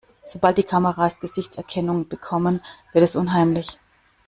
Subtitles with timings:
[0.25, 2.61] Sobald die Kameras Gesichtserkennung bekommen,
[2.91, 3.77] wird es unheimlich.